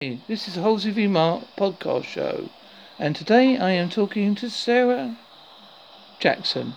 [0.00, 1.08] This is the Halsey V.
[1.08, 2.48] Mark podcast show,
[2.98, 5.18] and today I am talking to Sarah
[6.18, 6.72] Jackson,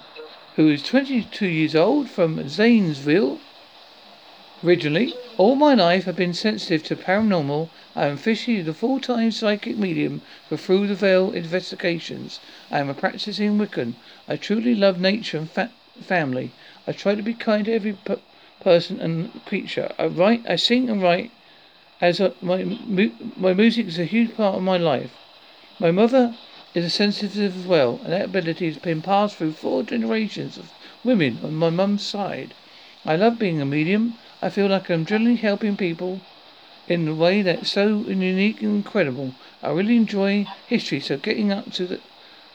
[0.57, 3.39] who is 22 years old from Zanesville.
[4.61, 7.69] Originally, all my life I've been sensitive to paranormal.
[7.95, 12.41] I am officially the full-time psychic medium for Through the Veil Investigations.
[12.69, 13.93] I am a practicing Wiccan.
[14.27, 15.71] I truly love nature and fa-
[16.01, 16.51] family.
[16.85, 18.19] I try to be kind to every per-
[18.59, 19.93] person and creature.
[19.97, 21.31] I write, I sing and write
[22.03, 22.65] as my
[23.37, 25.11] my music is a huge part of my life.
[25.79, 26.35] My mother
[26.75, 30.73] is a sensitive as well, and that ability has been passed through four generations of
[31.05, 32.53] women on my mum's side.
[33.05, 34.17] I love being a medium.
[34.41, 36.19] I feel like I'm generally helping people
[36.89, 39.31] in a way that's so unique and incredible.
[39.63, 41.99] I really enjoy history, so getting up to the,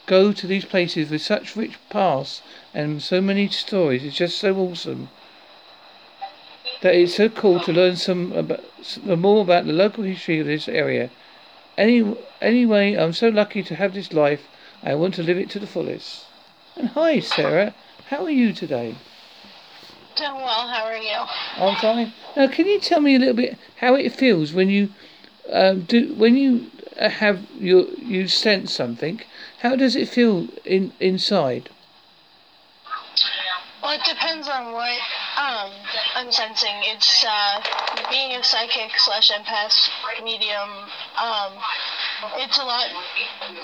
[0.05, 2.43] go to these places with such rich past
[2.75, 5.09] and so many stories is just so awesome
[6.81, 8.63] that it's so cool to learn some about,
[9.05, 11.09] more about the local history of this area.
[11.77, 14.41] Any, anyway, I'm so lucky to have this life.
[14.83, 16.25] I want to live it to the fullest.
[16.75, 17.75] And hi, Sarah.
[18.09, 18.95] How are you today?
[20.15, 20.67] Doing well.
[20.67, 21.17] How are you?
[21.57, 22.13] I'm fine.
[22.35, 24.89] Now, can you tell me a little bit how it feels when you
[25.51, 29.21] um, do when you have your you sense something?
[29.59, 31.69] How does it feel in inside?
[33.81, 34.99] Well, it depends on what
[35.37, 35.71] um,
[36.15, 36.73] I'm sensing.
[36.83, 37.61] It's uh,
[38.09, 39.89] being a psychic slash empath
[40.23, 40.89] medium.
[41.17, 41.53] Um,
[42.35, 42.87] it's a lot.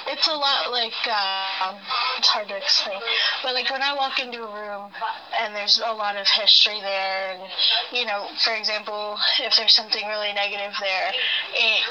[0.08, 1.76] It's a lot like um,
[2.18, 3.00] it's hard to explain,
[3.44, 4.92] but like when I walk into a room
[5.40, 7.44] and there's a lot of history there, and
[7.92, 11.12] you know, for example, if there's something really negative there,
[11.54, 11.84] it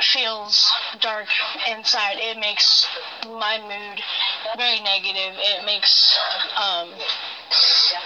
[0.00, 1.28] feels dark
[1.68, 2.16] inside.
[2.18, 2.86] It makes
[3.26, 4.00] my mood
[4.56, 5.34] very negative.
[5.38, 6.18] It makes
[6.56, 6.90] um,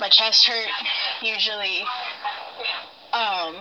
[0.00, 0.70] my chest hurt
[1.22, 1.84] usually
[3.12, 3.56] um,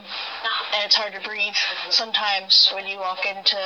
[0.74, 1.56] and it's hard to breathe
[1.90, 3.58] sometimes when you walk into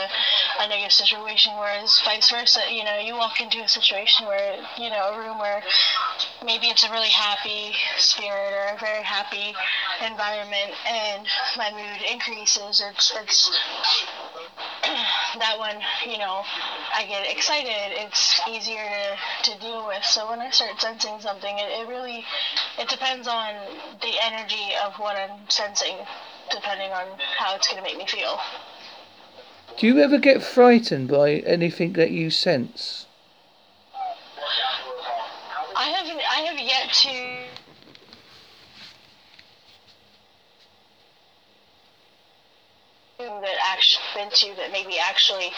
[0.59, 4.89] a negative situation whereas vice versa you know you walk into a situation where you
[4.89, 5.61] know a room where
[6.43, 9.54] maybe it's a really happy spirit or a very happy
[10.05, 11.27] environment and
[11.58, 13.52] my mood increases it's it's
[15.40, 15.78] that one,
[16.10, 16.44] you know,
[16.94, 17.94] I get excited.
[18.06, 20.04] It's easier to, to deal with.
[20.04, 22.23] So when I start sensing something, it, it really,
[22.80, 23.54] it depends on
[24.02, 25.98] the energy of what I'm sensing,
[26.52, 27.08] depending on
[27.38, 28.40] how it's going to make me feel.
[29.78, 33.06] Do you ever get frightened by anything that you sense?
[35.76, 37.55] I haven't, I have yet to
[43.17, 45.49] that actually been to that maybe actually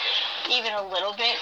[0.50, 1.36] even a little bit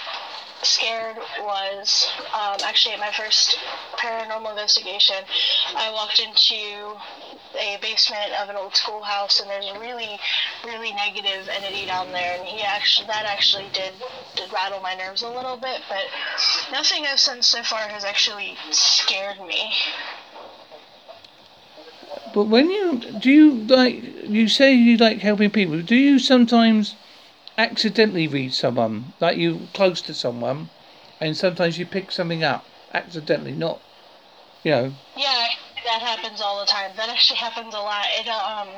[0.62, 3.59] scared was um, actually at my first
[3.99, 5.16] paranormal investigation.
[5.76, 6.97] I walked into
[7.60, 10.19] a basement of an old schoolhouse, and there's a really,
[10.65, 13.93] really negative entity down there, and he actually that actually did
[14.34, 16.05] did rattle my nerves a little bit, but
[16.72, 19.72] nothing I've sensed so far has actually scared me.
[22.37, 26.95] But when you do you like you say you like helping people, do you sometimes
[27.57, 30.69] accidentally read someone, like you close to someone,
[31.19, 33.81] and sometimes you pick something up accidentally, not
[34.65, 34.93] you know.
[35.17, 35.49] Yeah,
[35.87, 36.91] that happens all the time.
[36.99, 38.05] That actually happens a lot.
[38.21, 38.69] It um,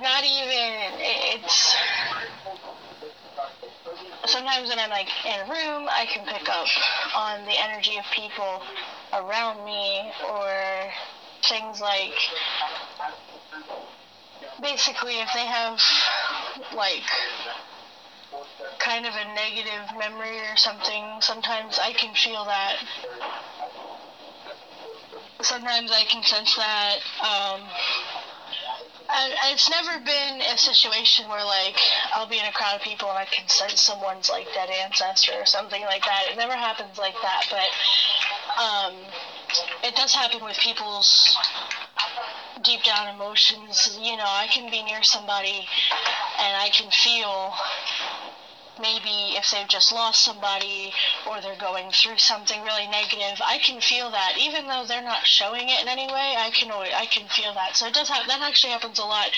[0.00, 0.70] not even
[1.02, 1.74] it, it's
[4.26, 6.68] sometimes when I'm like in a room, I can pick up
[7.16, 8.62] on the energy of people
[9.12, 10.92] around me or
[11.48, 12.14] things like
[14.60, 15.80] basically if they have
[16.74, 17.02] like
[18.78, 22.76] kind of a negative memory or something, sometimes I can feel that.
[25.40, 26.98] Sometimes I can sense that.
[27.20, 27.68] Um,
[29.10, 31.78] and it's never been a situation where like
[32.12, 35.32] I'll be in a crowd of people and I can sense someone's like dead ancestor
[35.34, 36.24] or something like that.
[36.30, 38.94] It never happens like that, but um,
[39.84, 41.36] it does happen with people's
[42.62, 43.98] deep down emotions.
[44.00, 45.68] You know, I can be near somebody
[46.38, 47.52] and I can feel
[48.80, 50.92] maybe if they've just lost somebody
[51.28, 54.34] or they're going through something really negative i can feel that.
[54.36, 57.54] Even though they're not showing it in any way i can always, i can feel
[57.54, 57.76] that.
[57.76, 59.30] So it does have that actually happens a lot.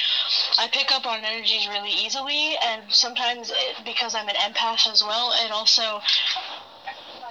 [0.58, 5.02] I pick up on energies really easily and sometimes it, because i'm an empath as
[5.02, 6.00] well it also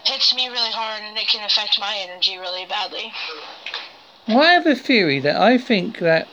[0.08, 3.12] hits me really hard and it can affect my energy really badly.
[4.28, 6.28] Well, I have a theory that I think that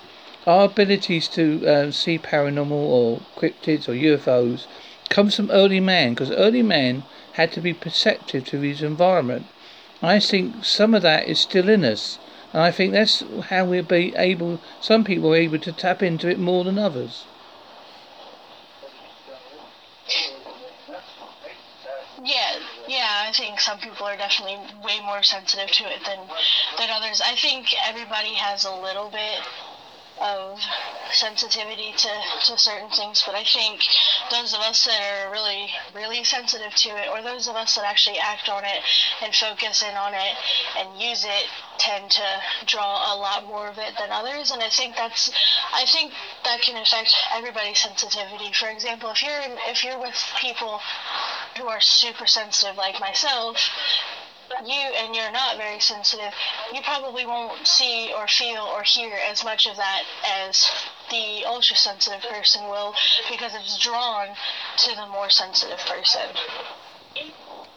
[0.46, 4.66] our abilities to um, see paranormal or cryptids or UFOs
[5.08, 9.46] comes from early man because early man had to be perceptive to his environment.
[10.02, 12.18] I think some of that is still in us,
[12.52, 14.60] and I think that's how we'll be able.
[14.80, 17.24] Some people are able to tap into it more than others.
[22.24, 22.58] Yeah,
[22.88, 26.18] yeah, I think some people are definitely way more sensitive to it than
[26.78, 27.20] than others.
[27.20, 29.40] I think everybody has a little bit
[30.20, 30.60] of
[31.12, 32.08] sensitivity to,
[32.46, 33.80] to certain things, but I think
[34.30, 37.84] those of us that are really, really sensitive to it, or those of us that
[37.84, 38.82] actually act on it
[39.22, 40.34] and focus in on it
[40.78, 41.44] and use it,
[41.78, 44.50] tend to draw a lot more of it than others.
[44.50, 45.30] And I think that's,
[45.74, 46.12] I think
[46.44, 48.52] that can affect everybody's sensitivity.
[48.52, 50.80] For example, if you're if you're with people
[51.56, 53.58] who are super sensitive like myself,
[54.64, 56.32] you and you're not very sensitive,
[56.72, 60.70] you probably won't see or feel or hear as much of that as
[61.10, 62.94] the ultra sensitive person will
[63.30, 64.28] because it's drawn
[64.76, 66.28] to the more sensitive person.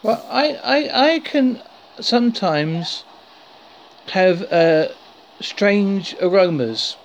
[0.04, 1.62] Well, I, I, I can
[2.00, 3.04] sometimes
[4.08, 4.90] have uh,
[5.40, 6.96] strange aromas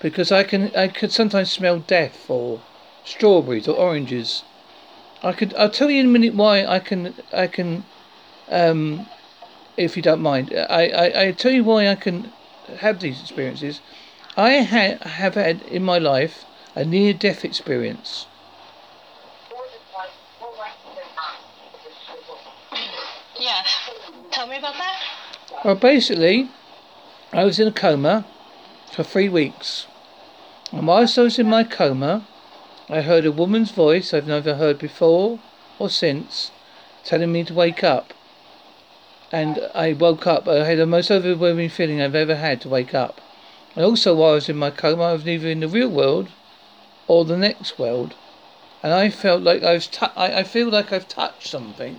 [0.00, 2.60] because I can I could sometimes smell death or
[3.04, 4.42] strawberries or oranges.
[5.24, 7.84] I could I'll tell you in a minute why I can I can
[8.50, 9.06] um,
[9.76, 10.52] if you don't mind.
[10.54, 12.30] I, I, I tell you why I can
[12.80, 13.80] have these experiences.
[14.36, 16.44] I ha- have had in my life
[16.74, 18.26] a near death experience.
[23.40, 23.62] Yeah,
[24.30, 25.00] tell me about that.
[25.64, 26.50] Well, basically,
[27.32, 28.26] I was in a coma
[28.92, 29.86] for three weeks.
[30.72, 32.26] And whilst I was in my coma,
[32.88, 35.38] I heard a woman's voice I've never heard before
[35.78, 36.50] or since
[37.04, 38.12] telling me to wake up
[39.34, 40.46] and I woke up.
[40.46, 43.20] I had the most overwhelming feeling I've ever had to wake up.
[43.74, 46.28] And also, while I was in my coma, I was neither in the real world
[47.08, 48.14] or the next world,
[48.80, 49.88] and I felt like I was.
[49.88, 51.98] Tu- I, I feel like I've touched something.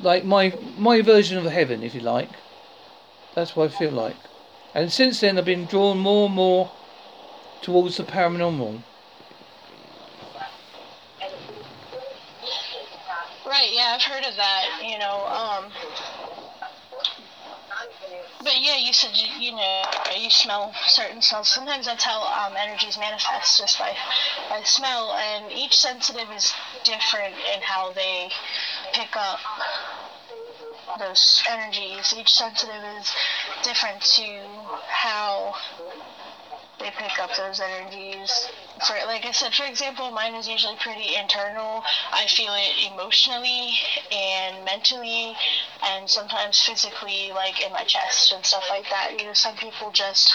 [0.00, 2.30] Like my my version of heaven, if you like.
[3.34, 4.16] That's what I feel like.
[4.74, 6.70] And since then, I've been drawn more and more
[7.60, 8.82] towards the paranormal.
[13.52, 15.70] Right, yeah, I've heard of that, you know, um,
[18.42, 19.82] but yeah, you said, you, you know,
[20.16, 21.48] you smell certain smells.
[21.48, 23.94] Sometimes that's how um, energies manifest, just by,
[24.48, 28.30] by smell, and each sensitive is different in how they
[28.94, 29.38] pick up
[30.98, 32.14] those energies.
[32.16, 33.12] Each sensitive is
[33.62, 34.40] different to
[34.88, 35.54] how
[36.82, 38.50] they pick up those energies.
[38.86, 41.84] For like I said, for example, mine is usually pretty internal.
[42.12, 43.74] I feel it emotionally
[44.10, 45.36] and mentally,
[45.82, 49.18] and sometimes physically, like in my chest and stuff like that.
[49.18, 50.34] You know, some people just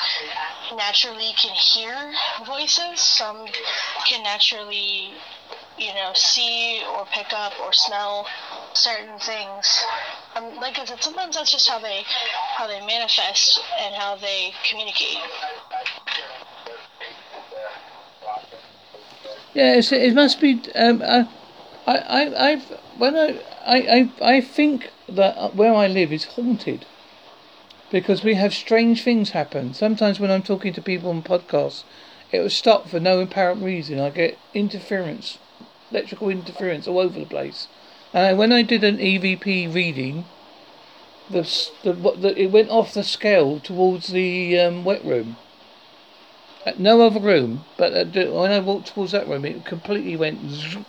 [0.73, 2.13] naturally can hear
[2.45, 3.01] voices.
[3.01, 3.47] Some
[4.07, 5.11] can naturally,
[5.77, 8.27] you know, see or pick up or smell
[8.73, 9.83] certain things.
[10.35, 12.03] Um, like I said, sometimes that's just how they
[12.55, 15.17] how they manifest and how they communicate.
[19.57, 20.61] Yes, it must be.
[20.75, 21.27] Um, I,
[21.87, 22.65] I, I've
[22.99, 23.77] when I, I,
[24.21, 26.85] I, I think that where I live is haunted
[27.89, 29.73] because we have strange things happen.
[29.73, 31.85] Sometimes when I'm talking to people on podcasts,
[32.31, 33.99] it will stop for no apparent reason.
[33.99, 35.39] I get interference,
[35.89, 37.67] electrical interference all over the place.
[38.13, 40.25] And when I did an EVP reading,
[41.31, 41.41] the
[41.81, 45.35] the, the it went off the scale towards the um, wet room.
[46.67, 50.51] At no other room, but when I walked towards that room, it completely went.
[50.51, 50.85] Zoop.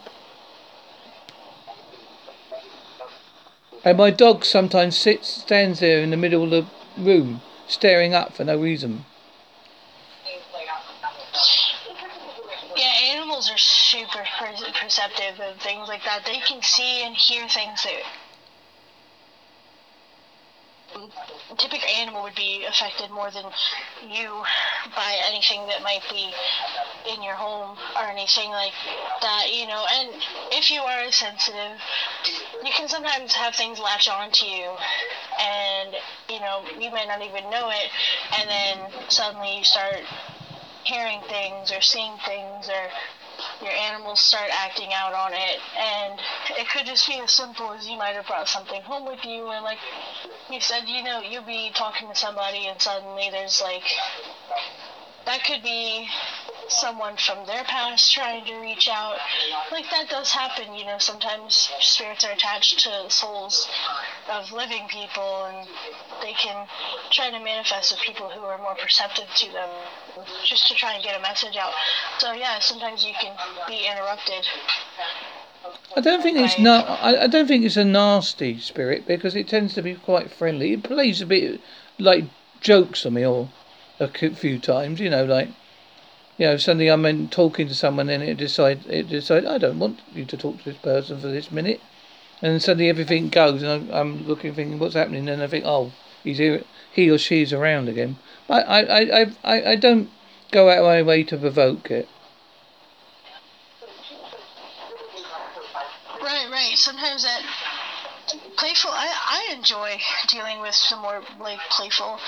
[3.85, 6.67] And my dog sometimes sits, stands there in the middle of the
[7.01, 9.05] room, staring up for no reason.
[12.77, 14.25] Yeah, animals are super
[14.83, 16.25] perceptive and things like that.
[16.27, 18.03] They can see and hear things that
[21.59, 23.45] typical animal would be affected more than
[24.09, 24.43] you
[24.95, 26.33] by anything that might be
[27.11, 28.73] in your home or anything like
[29.21, 29.85] that, you know.
[29.91, 31.81] And if you are sensitive,
[32.65, 34.77] you can sometimes have things latch on to you,
[35.41, 35.95] and
[36.29, 37.91] you know you may not even know it,
[38.39, 40.01] and then suddenly you start
[40.85, 42.89] hearing things or seeing things or
[43.63, 45.59] your animals start acting out on it.
[45.77, 46.21] And
[46.59, 49.49] it could just be as simple as you might have brought something home with you.
[49.49, 49.79] And like
[50.51, 53.85] you said you know you'll be talking to somebody and suddenly there's like
[55.29, 56.09] that could be
[56.69, 59.17] someone from their past trying to reach out.
[59.71, 63.69] Like that does happen, you know, sometimes spirits are attached to souls
[64.31, 65.69] of living people and
[66.23, 66.67] they can
[67.11, 69.69] try to manifest with people who are more perceptive to them
[70.45, 71.73] just to try and get a message out.
[72.19, 74.47] So yeah, sometimes you can be interrupted.
[75.95, 76.87] I don't think it's not.
[76.89, 80.73] I, I don't think it's a nasty spirit because it tends to be quite friendly.
[80.73, 81.61] It plays a bit
[81.99, 82.25] like
[82.61, 83.51] jokes on me or
[84.01, 85.49] a few times, you know, like
[86.39, 89.79] you know, suddenly I'm in talking to someone and it decide it decide I don't
[89.79, 91.81] want you to talk to this person for this minute,
[92.41, 95.93] and suddenly everything goes and I'm, I'm looking thinking what's happening and I think oh
[96.23, 96.63] he's here
[96.93, 98.17] he or she's around again.
[98.49, 100.11] I I I I, I don't
[100.53, 102.09] go out of my way to provoke it.
[106.23, 106.73] Right, right.
[106.77, 107.43] Sometimes that
[108.59, 108.91] playful.
[108.93, 112.19] I I enjoy dealing with some more like playful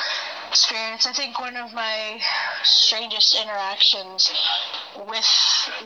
[0.49, 1.07] experience.
[1.07, 2.21] I think one of my
[2.63, 4.31] strangest interactions
[4.97, 5.31] with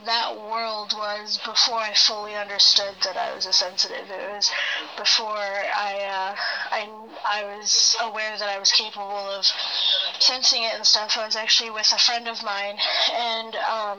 [0.04, 4.10] that world was before I fully understood that I was a sensitive.
[4.10, 4.50] It was
[4.96, 6.36] before I uh,
[6.70, 6.88] I
[7.24, 9.46] I was aware that I was capable of
[10.18, 11.16] sensing it and stuff.
[11.16, 12.78] I was actually with a friend of mine,
[13.12, 13.98] and um,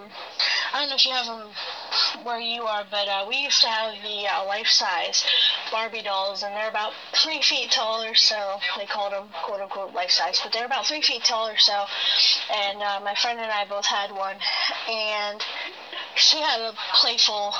[0.74, 1.50] I don't know if you have them
[2.24, 5.25] where you are, but uh, we used to have the uh, life size
[5.72, 8.60] Barbie dolls, and they're about three feet tall or so.
[8.77, 11.86] They called them quote unquote life size, but they're about three feet tall or so.
[12.54, 14.38] And uh, my friend and I both had one,
[14.89, 15.44] and
[16.15, 17.54] she had a playful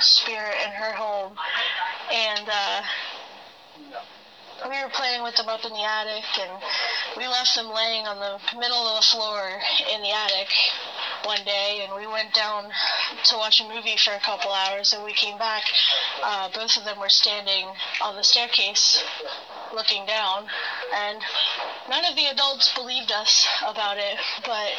[0.00, 1.36] spirit in her home,
[2.12, 2.82] and uh,
[4.64, 6.62] we were playing with them up in the attic, and
[7.16, 9.60] we left them laying on the middle of the floor
[9.92, 10.48] in the attic
[11.26, 12.70] one day, and we went down
[13.24, 15.64] to watch a movie for a couple hours, and we came back.
[16.22, 17.66] Uh, both of them were standing
[18.00, 19.02] on the staircase,
[19.74, 20.46] looking down,
[20.94, 21.20] and
[21.90, 24.16] none of the adults believed us about it,
[24.46, 24.70] but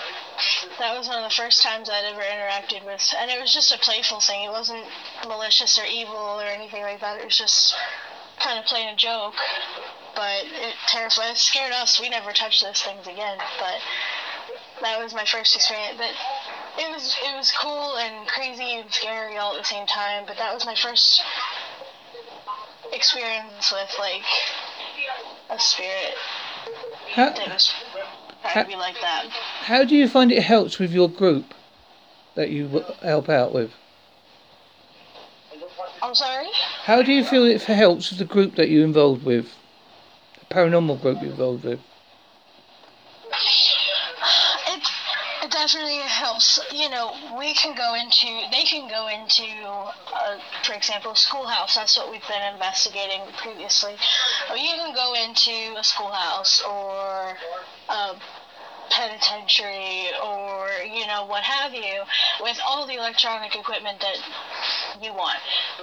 [0.80, 3.74] that was one of the first times I'd ever interacted with, and it was just
[3.74, 4.44] a playful thing.
[4.44, 4.86] It wasn't
[5.28, 7.20] malicious or evil or anything like that.
[7.20, 7.76] It was just
[8.40, 9.36] kind of playing a joke,
[10.16, 12.00] but it terrified, it scared us.
[12.00, 13.82] We never touched those things again, but
[14.82, 15.98] that was my first experience.
[15.98, 16.12] But
[16.78, 20.26] it was it was cool and crazy and scary all at the same time.
[20.28, 21.22] But that was my first
[22.94, 24.24] experience with like
[25.50, 26.14] a spirit
[27.12, 27.74] How, that was
[28.42, 29.28] trying to be like that.
[29.30, 31.54] how do you find it helps with your group
[32.36, 33.72] that you help out with?
[36.02, 36.48] I'm sorry.
[36.84, 39.48] How do you feel it helps with the group that you're involved with?
[40.40, 41.80] The paranormal group you're involved with?
[45.58, 46.60] It it definitely helps.
[46.72, 51.76] You know, we can go into they can go into, uh, for example, a schoolhouse.
[51.76, 53.96] That's what we've been investigating previously.
[54.52, 57.36] Or you can go into a schoolhouse or
[57.90, 58.16] a
[58.92, 62.04] penitentiary or you know what have you
[62.42, 64.18] with all the electronic equipment that
[65.02, 65.40] you want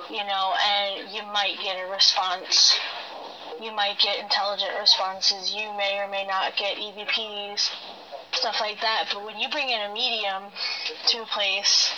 [0.08, 2.74] you know and you might get a response
[3.60, 7.70] you might get intelligent responses you may or may not get evps
[8.34, 10.50] stuff like that but when you bring in a medium
[11.06, 11.92] to a place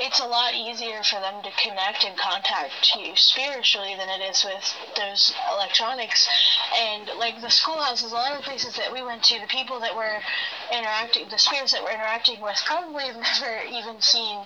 [0.00, 4.42] it's a lot easier for them to connect and contact you spiritually than it is
[4.44, 6.26] with those electronics.
[6.74, 9.94] And like the schoolhouses, a lot of places that we went to, the people that
[9.94, 10.18] were
[10.72, 14.42] interacting, the spirits that were interacting with, probably have never even seen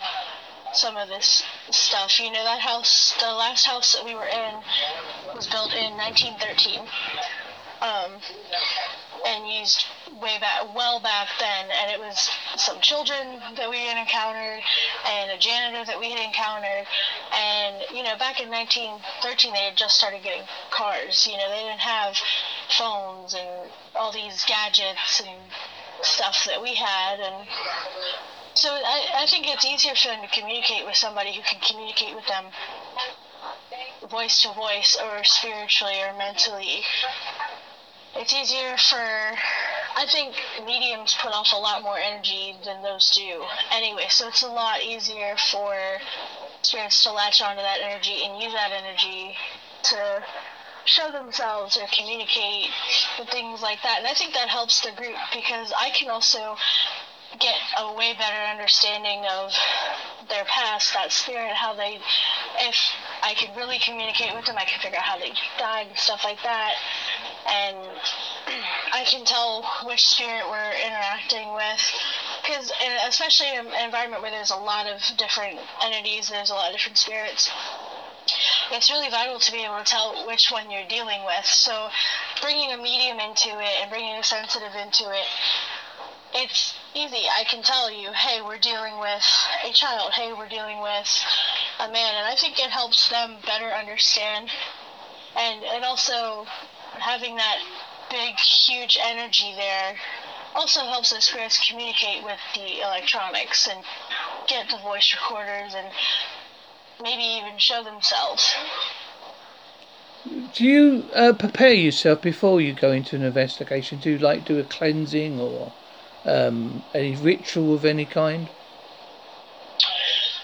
[0.72, 2.18] some of this stuff.
[2.18, 4.54] You know, that house, the last house that we were in,
[5.36, 6.82] was built in 1913.
[7.80, 8.20] Um,
[9.26, 9.86] and used
[10.20, 14.62] way back, well back then, and it was some children that we had encountered,
[15.06, 16.86] and a janitor that we had encountered,
[17.32, 21.26] and you know, back in 1913, they had just started getting cars.
[21.26, 22.16] You know, they didn't have
[22.76, 25.40] phones and all these gadgets and
[26.02, 27.48] stuff that we had, and
[28.54, 32.14] so I, I think it's easier for them to communicate with somebody who can communicate
[32.14, 32.44] with them
[34.10, 36.82] voice to voice or spiritually or mentally
[38.16, 39.36] it's easier for
[39.96, 40.34] I think
[40.66, 43.44] mediums put off a lot more energy than those do.
[43.70, 45.74] Anyway, so it's a lot easier for
[46.62, 49.36] spirits to latch onto that energy and use that energy
[49.84, 50.24] to
[50.84, 52.70] show themselves or communicate
[53.18, 53.98] and things like that.
[53.98, 56.56] And I think that helps the group because I can also
[57.38, 59.52] get a way better understanding of
[60.28, 62.00] their past, that spirit, how they,
[62.60, 62.76] if
[63.22, 66.22] I could really communicate with them, I could figure out how they died and stuff
[66.24, 66.74] like that
[67.46, 67.76] and
[68.92, 71.82] I can tell which spirit we're interacting with.
[72.42, 72.72] Because,
[73.08, 76.76] especially in an environment where there's a lot of different entities, there's a lot of
[76.76, 77.50] different spirits,
[78.72, 81.44] it's really vital to be able to tell which one you're dealing with.
[81.44, 81.90] So,
[82.40, 85.26] bringing a medium into it and bringing a sensitive into it,
[86.34, 87.28] it's easy.
[87.30, 89.24] I can tell you, hey, we're dealing with
[89.64, 91.24] a child, hey, we're dealing with
[91.80, 94.50] a man, and I think it helps them better understand.
[95.36, 96.46] And it also
[96.98, 97.58] having that
[98.10, 99.96] big, huge energy there
[100.54, 103.84] also helps the spirits communicate with the electronics and
[104.46, 105.88] get the voice recorders and
[107.02, 108.54] maybe even show themselves.
[110.54, 113.98] Do you uh, prepare yourself before you go into an investigation?
[113.98, 115.72] Do you like do a cleansing or
[116.24, 118.48] um, any ritual of any kind?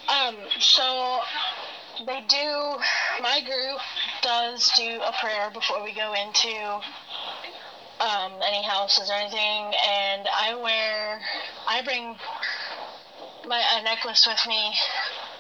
[0.09, 1.21] Um, so
[2.07, 2.79] they do.
[3.23, 3.81] My group
[4.23, 6.81] does do a prayer before we go into
[8.01, 11.21] um, any houses or anything, and I wear.
[11.69, 12.17] I bring
[13.47, 14.75] my a necklace with me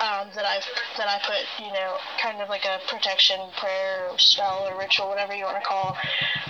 [0.00, 0.66] um, that I've
[0.98, 5.34] that I put, you know, kind of like a protection prayer spell or ritual, whatever
[5.34, 5.96] you want to call,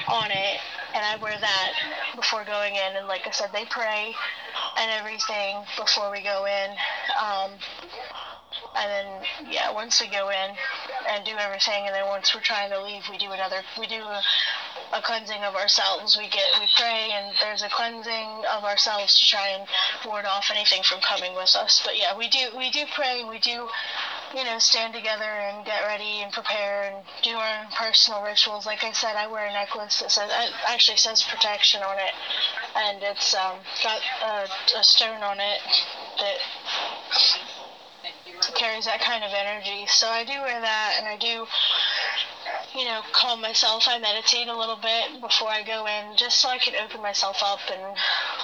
[0.08, 0.60] on it,
[0.94, 1.72] and I wear that
[2.16, 2.96] before going in.
[2.96, 4.14] And like I said, they pray
[4.78, 6.70] and everything before we go in.
[7.20, 7.52] Um,
[8.76, 9.06] and then
[9.50, 10.50] yeah, once we go in
[11.08, 13.62] and do everything, and then once we're trying to leave, we do another.
[13.78, 14.22] We do a,
[14.92, 16.16] a cleansing of ourselves.
[16.16, 19.66] We get we pray, and there's a cleansing of ourselves to try and
[20.06, 21.82] ward off anything from coming with us.
[21.84, 23.24] But yeah, we do we do pray.
[23.24, 23.68] We do
[24.34, 28.64] you know, stand together and get ready and prepare and do our own personal rituals.
[28.64, 32.14] Like I said, I wear a necklace that says, it actually says protection on it,
[32.76, 35.60] and it's um, got a, a stone on it
[36.18, 36.38] that
[38.54, 39.86] carries that kind of energy.
[39.86, 41.46] So I do wear that, and I do,
[42.78, 43.84] you know, calm myself.
[43.88, 47.42] I meditate a little bit before I go in, just so I can open myself
[47.42, 47.96] up and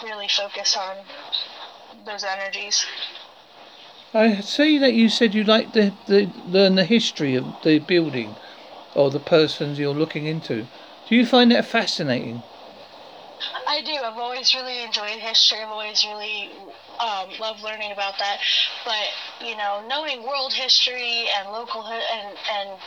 [0.05, 0.97] really focus on
[2.05, 2.87] those energies.
[4.15, 5.93] I see that you said you like to,
[6.47, 8.37] learn the history of the building
[8.95, 10.67] or the persons you're looking into.
[11.09, 12.43] Do you find that fascinating?
[13.67, 13.93] I do.
[13.93, 15.59] I've always really enjoyed history.
[15.61, 16.51] I've always really
[16.99, 18.39] um, loved learning about that.
[18.85, 19.09] But
[19.47, 22.81] you know, knowing world history and local hi- and and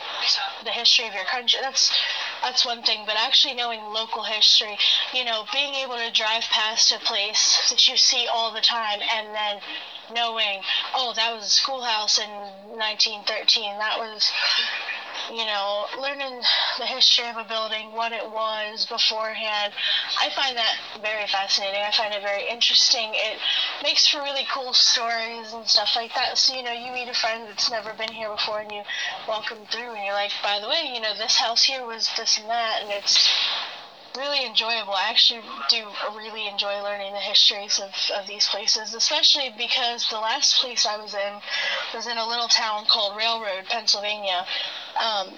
[0.64, 1.90] the history of your country that's
[2.42, 3.04] that's one thing.
[3.06, 4.76] But actually knowing local history,
[5.14, 9.00] you know, being able to drive past a place that you see all the time
[9.14, 9.60] and then
[10.12, 10.62] knowing,
[10.94, 13.78] oh, that was a schoolhouse in 1913.
[13.78, 14.30] That was
[15.30, 16.42] you know, learning
[16.78, 19.72] the history of a building, what it was beforehand.
[20.20, 21.80] I find that very fascinating.
[21.80, 23.10] I find it very interesting.
[23.14, 23.38] It
[23.82, 26.36] makes for really cool stories and stuff like that.
[26.36, 28.82] So, you know, you meet a friend that's never been here before and you
[29.28, 32.10] walk them through and you're like, by the way, you know, this house here was
[32.16, 32.82] this and that.
[32.82, 33.28] And it's
[34.16, 34.92] really enjoyable.
[34.92, 40.18] I actually do really enjoy learning the histories of, of these places, especially because the
[40.18, 41.40] last place I was in
[41.94, 44.46] was in a little town called Railroad, Pennsylvania.
[44.98, 45.34] Um,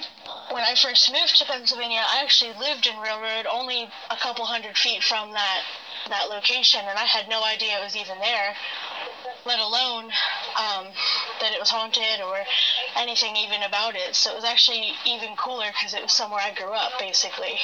[0.51, 4.77] when I first moved to Pennsylvania, I actually lived in Railroad only a couple hundred
[4.77, 5.62] feet from that
[6.09, 8.55] that location, and I had no idea it was even there,
[9.47, 10.05] let alone
[10.59, 10.87] um,
[11.41, 12.38] that it was haunted or
[12.97, 14.15] anything even about it.
[14.17, 17.55] So it was actually even cooler because it was somewhere I grew up, basically.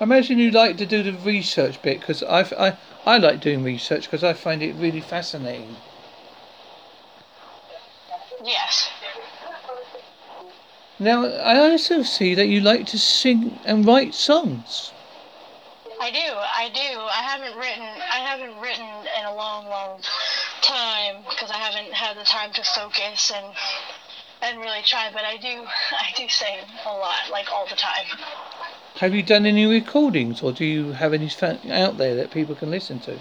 [0.00, 3.62] I imagine you like to do the research bit because I, I, I like doing
[3.62, 5.76] research because I find it really fascinating.
[8.42, 8.88] Yes.
[11.00, 14.92] Now, I also see that you like to sing and write songs.
[15.98, 16.18] I do.
[16.18, 17.00] I do.
[17.00, 17.82] I haven't written.
[17.82, 18.86] I haven't written
[19.18, 20.02] in a long, long
[20.60, 23.46] time because I haven't had the time to focus and
[24.42, 25.10] and really try.
[25.10, 25.64] But I do.
[25.92, 28.04] I do sing a lot, like all the time.
[28.96, 31.30] Have you done any recordings, or do you have any
[31.70, 33.18] out there that people can listen to?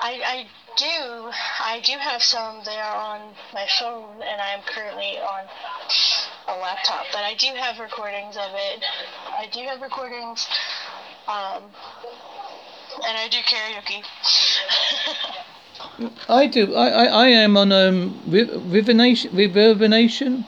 [0.00, 1.30] I, I do.
[1.64, 2.62] I do have some.
[2.64, 5.44] They are on my phone, and I am currently on
[6.48, 7.06] a laptop.
[7.12, 8.84] But I do have recordings of it.
[9.38, 10.46] I do have recordings,
[11.26, 11.62] um,
[13.06, 14.04] and I do karaoke.
[16.28, 16.74] I do.
[16.74, 20.44] I, I, I am on um, ReverbNation.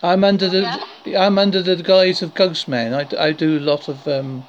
[0.00, 1.26] I'm under the yeah.
[1.26, 2.94] I'm under the guise of Ghostman.
[2.94, 4.44] I, I do a lot of um,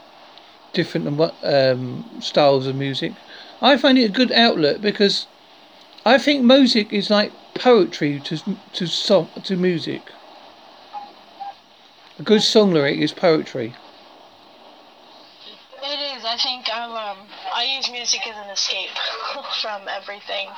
[0.74, 3.14] different um, styles of music.
[3.62, 5.28] I find it a good outlet because
[6.06, 8.38] I think music is like poetry to
[8.74, 10.02] to song to music.
[12.18, 13.76] A good song lyric is poetry.
[15.82, 16.26] It is.
[16.26, 17.18] I think um,
[17.54, 18.90] I use music as an escape
[19.62, 20.50] from everything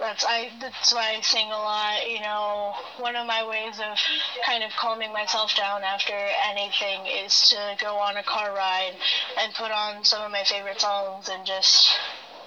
[0.00, 2.08] that's I that's why I sing a lot.
[2.08, 3.98] You know, one of my ways of
[4.46, 6.14] kind of calming myself down after
[6.48, 8.94] anything is to go on a car ride
[9.40, 11.90] and put on some of my favorite songs and just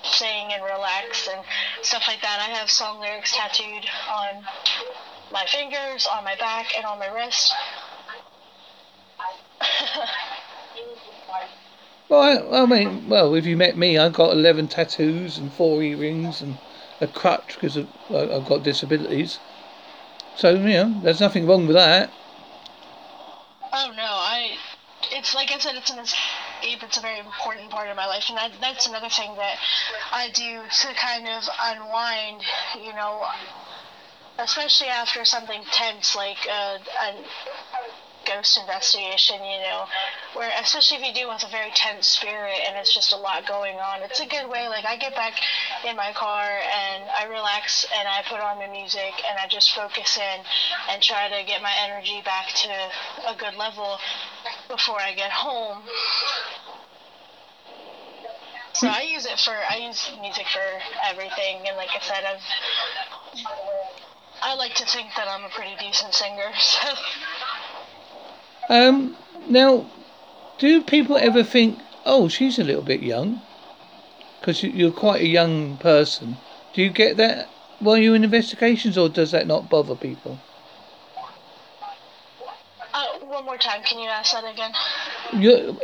[0.04, 1.44] sing and relax and
[1.82, 2.40] stuff like that.
[2.40, 4.46] I have song lyrics tattooed on
[5.32, 7.54] my fingers, on my back, and on my wrist.
[12.10, 15.82] well, I, I mean, well, if you met me, I've got eleven tattoos and four
[15.82, 16.58] earrings and
[17.02, 19.40] a crutch because I've got disabilities.
[20.36, 22.12] So you know, there's nothing wrong with that.
[23.74, 24.58] Oh no, I.
[25.12, 26.84] It's like I said, it's an escape.
[26.84, 29.58] It's a very important part of my life, and that, that's another thing that
[30.12, 32.42] I do to kind of unwind.
[32.84, 33.26] You know,
[34.40, 37.24] especially after something tense like uh, a, a
[38.28, 39.86] ghost investigation, you know,
[40.34, 43.48] where especially if you deal with a very tense spirit and it's just a lot
[43.48, 44.68] going on, it's a good way.
[44.68, 45.34] Like I get back
[45.88, 49.74] in my car and I relax and I put on the music and I just
[49.74, 50.40] focus in
[50.90, 52.70] and try to get my energy back to
[53.32, 53.98] a good level
[54.68, 55.84] before I get home.
[58.74, 60.62] So I use it for I use music for
[61.10, 62.46] everything, and like I said, I've
[64.42, 66.52] I like to think that I'm a pretty decent singer.
[66.60, 66.94] So.
[68.70, 69.16] Um.
[69.50, 69.90] Now,
[70.58, 73.42] do people ever think, oh, she's a little bit young?
[74.40, 76.38] Because you're quite a young person.
[76.74, 77.48] Do you get that
[77.80, 80.40] while you're in investigations, or does that not bother people?
[82.94, 84.72] Uh, one more time, can you ask that again?
[85.34, 85.78] You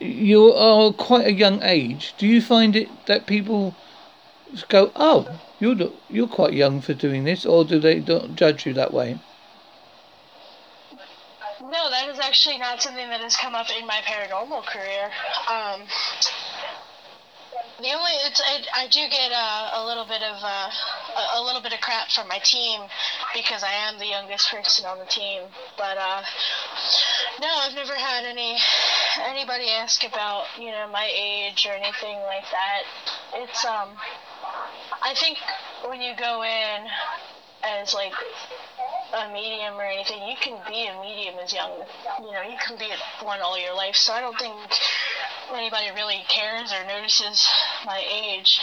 [0.00, 2.14] you are quite a young age.
[2.18, 3.74] Do you find it that people
[4.68, 5.76] go, oh, you're
[6.08, 9.18] you're quite young for doing this, or do they don't judge you that way?
[12.06, 15.10] That is actually not something that has come up in my paranormal career.
[15.50, 15.82] Um,
[17.82, 21.42] the only it's it, I do get a, a little bit of uh, a, a
[21.42, 22.82] little bit of crap from my team
[23.34, 25.50] because I am the youngest person on the team.
[25.76, 26.22] But uh,
[27.40, 28.56] no, I've never had any
[29.26, 32.82] anybody ask about you know my age or anything like that.
[33.34, 33.98] It's um,
[35.02, 35.38] I think
[35.82, 36.86] when you go in
[37.64, 38.12] as like
[39.12, 41.72] a medium or anything, you can be a medium as young.
[42.20, 42.90] You know, you can be
[43.22, 43.96] one all your life.
[43.96, 44.54] So I don't think
[45.52, 47.46] anybody really cares or notices
[47.84, 48.60] my age.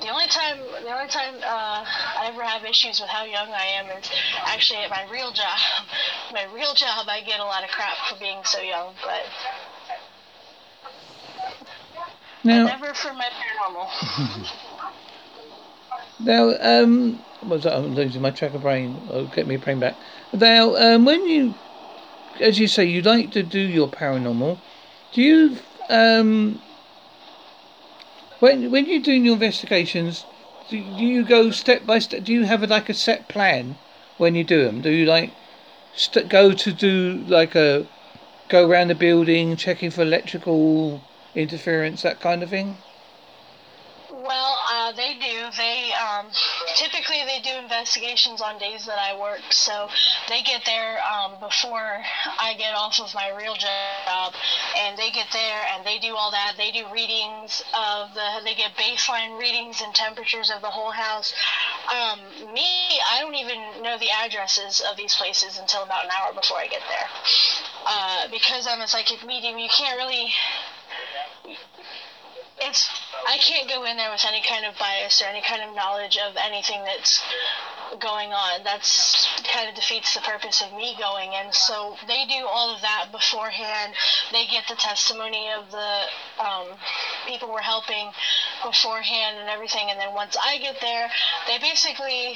[0.00, 3.64] The only time, the only time uh, I ever have issues with how young I
[3.78, 4.10] am is
[4.44, 5.58] actually at my real job.
[6.32, 9.22] My real job, I get a lot of crap for being so young, but
[12.42, 13.88] now, never for my paranormal.
[16.20, 17.66] now, um, was?
[17.66, 19.08] I'm losing my track of brain.
[19.10, 19.96] Oh, get me brain back.
[20.32, 21.54] Now, um, when you,
[22.40, 24.58] as you say, you like to do your paranormal,
[25.12, 25.56] do you,
[25.90, 26.60] um,
[28.40, 30.24] when when you're doing your investigations,
[30.68, 32.24] do, do you go step by step?
[32.24, 33.76] Do you have like a set plan
[34.18, 34.80] when you do them?
[34.80, 35.32] Do you like
[35.94, 37.86] st- go to do like a
[38.48, 41.00] go around the building checking for electrical
[41.34, 42.76] interference, that kind of thing?
[44.12, 44.53] Well,
[44.96, 45.50] they do.
[45.56, 46.26] They um,
[46.76, 49.88] typically they do investigations on days that I work, so
[50.28, 52.02] they get there um, before
[52.38, 54.34] I get off of my real job,
[54.76, 56.54] and they get there and they do all that.
[56.56, 58.40] They do readings of the.
[58.44, 61.32] They get baseline readings and temperatures of the whole house.
[61.92, 66.32] Um, me, I don't even know the addresses of these places until about an hour
[66.32, 67.08] before I get there,
[67.86, 69.58] uh, because I'm a psychic medium.
[69.58, 70.32] You can't really
[72.60, 72.88] it's
[73.26, 76.18] I can't go in there with any kind of bias or any kind of knowledge
[76.18, 77.22] of anything that's
[78.00, 78.64] going on.
[78.64, 81.52] That's kind of defeats the purpose of me going in.
[81.52, 83.94] So they do all of that beforehand.
[84.32, 86.00] They get the testimony of the
[86.42, 86.66] um,
[87.26, 88.10] people we're helping
[88.64, 89.90] beforehand and everything.
[89.90, 91.08] And then once I get there,
[91.46, 92.34] they basically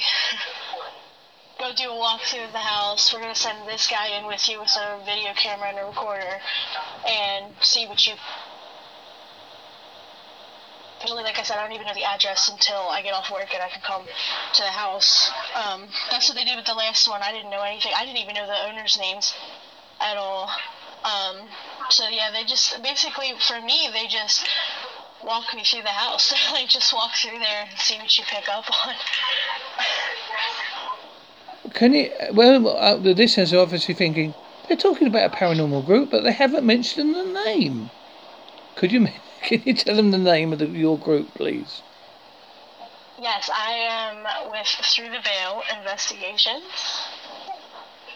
[1.59, 3.13] go do a walkthrough of the house.
[3.13, 6.39] We're gonna send this guy in with you with a video camera and a recorder,
[7.05, 8.13] and see what you
[11.07, 13.63] like I said, I don't even know the address until I get off work and
[13.63, 15.31] I can come to the house.
[15.55, 17.21] Um, that's what they did with the last one.
[17.21, 17.91] I didn't know anything.
[17.95, 19.33] I didn't even know the owners' names
[20.01, 20.49] at all.
[21.03, 21.47] Um,
[21.89, 24.47] so yeah, they just basically for me they just
[25.23, 26.33] walk me through the house.
[26.51, 28.95] like just walk through there and see what you pick up on.
[31.73, 32.11] Can you?
[32.33, 34.33] Well, uh, the listeners are obviously thinking
[34.67, 37.89] they're talking about a paranormal group, but they haven't mentioned the name.
[38.75, 39.07] Could you?
[39.43, 41.81] Can you tell them the name of the, your group, please?
[43.21, 46.63] Yes, I am with Through the Veil Investigations.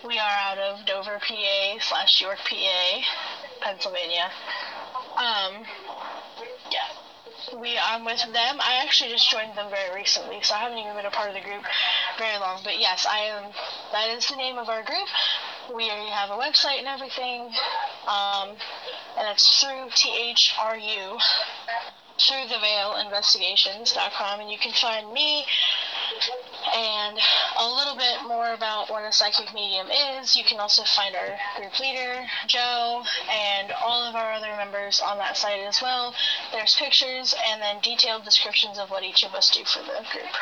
[0.05, 3.01] We are out of Dover, PA slash York, PA,
[3.61, 4.31] Pennsylvania.
[5.15, 5.65] Um,
[6.71, 8.57] yeah, we I'm with them.
[8.59, 11.35] I actually just joined them very recently, so I haven't even been a part of
[11.35, 11.63] the group
[12.17, 12.61] very long.
[12.63, 13.51] But yes, I am.
[13.91, 15.07] That is the name of our group.
[15.73, 17.51] We have a website and everything.
[18.07, 18.57] Um,
[19.17, 21.19] and it's through THRU,
[22.19, 25.45] through the Veil Investigations.com, and you can find me
[26.75, 27.19] and
[27.57, 30.35] a little bit more about what a psychic medium is.
[30.35, 35.17] You can also find our group leader, Joe, and all of our other members on
[35.19, 36.13] that site as well.
[36.51, 40.33] There's pictures and then detailed descriptions of what each of us do for the group.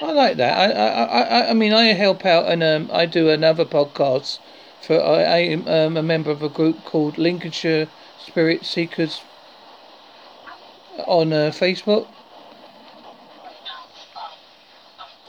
[0.00, 0.58] I like that.
[0.58, 4.38] I I, I, I mean, I help out and um, I do another podcast
[4.80, 9.20] for I, am um, a member of a group called Lincolnshire Spirit Seekers
[11.06, 12.08] on uh, Facebook.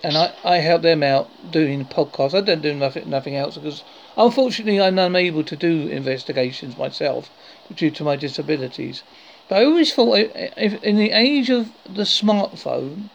[0.03, 2.33] and I, I help them out doing podcasts.
[2.33, 3.83] I don't do nothing nothing else because
[4.17, 7.29] unfortunately I'm unable to do investigations myself
[7.73, 9.01] due to my disabilities.
[9.47, 13.09] But I always thought if in the age of the smartphone,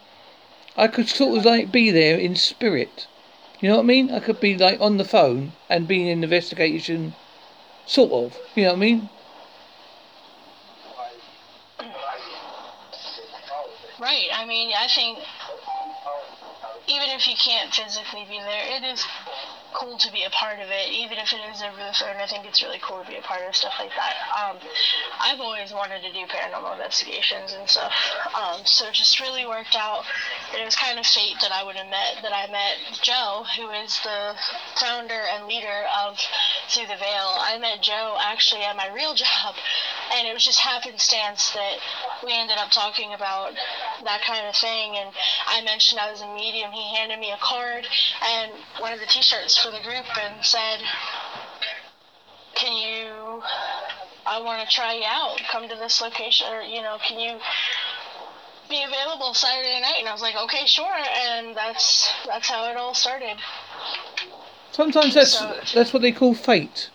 [0.79, 3.09] I could sort of like be there in spirit.
[3.59, 4.13] You know what I mean?
[4.13, 7.15] I could be like on the phone and be in investigation,
[7.85, 8.39] sort of.
[8.55, 9.09] You know what I mean?
[14.01, 14.29] Right.
[14.33, 15.19] I mean, I think
[16.87, 19.05] even if you can't physically be there, it is
[19.75, 22.17] cool to be a part of it, even if it is over the phone.
[22.17, 24.15] I think it's really cool to be a part of stuff like that.
[24.33, 24.57] Um,
[25.21, 27.93] I've always wanted to do paranormal investigations and stuff,
[28.35, 30.05] um, so it just really worked out.
[30.57, 33.71] it was kind of fate that I would have met that I met Joe, who
[33.71, 34.35] is the
[34.81, 36.19] founder and leader of
[36.71, 37.37] Through the Veil.
[37.39, 39.55] I met Joe actually at my real job,
[40.15, 41.77] and it was just happenstance that
[42.25, 43.53] we ended up talking about
[44.05, 44.97] that kind of thing.
[44.97, 45.11] And
[45.47, 46.73] I mentioned I was a medium.
[46.73, 47.87] He handed me a card
[48.23, 50.81] and one of the T-shirts for the group and said,
[52.55, 53.43] "Can you?
[54.27, 55.41] I want to try you out.
[55.51, 57.39] Come to this location, or you know, can you?"
[58.69, 62.77] be available Saturday night and I was like, okay, sure and that's that's how it
[62.77, 63.39] all started.
[64.73, 66.91] Sometimes that's so, that's what they call fate.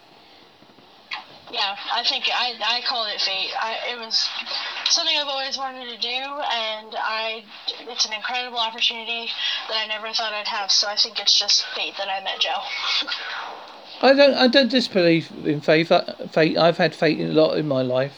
[1.53, 3.51] Yeah, I think I I call it fate.
[3.61, 4.27] I, it was
[4.89, 7.45] something I've always wanted to do, and I
[7.81, 9.29] it's an incredible opportunity
[9.67, 10.71] that I never thought I'd have.
[10.71, 12.57] So I think it's just fate that I met Joe.
[14.01, 15.91] I don't I don't disbelieve in faith.
[16.31, 16.57] Fate.
[16.57, 18.17] I've had fate a lot in my life.